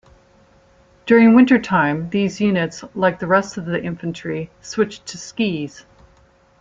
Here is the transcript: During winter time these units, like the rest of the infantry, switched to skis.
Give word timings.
During 1.05 1.35
winter 1.35 1.59
time 1.61 2.09
these 2.09 2.41
units, 2.41 2.83
like 2.95 3.19
the 3.19 3.27
rest 3.27 3.57
of 3.57 3.65
the 3.67 3.79
infantry, 3.79 4.49
switched 4.59 5.05
to 5.09 5.19
skis. 5.19 5.85